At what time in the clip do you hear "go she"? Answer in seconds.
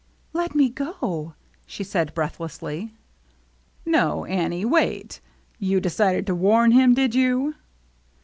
0.67-1.83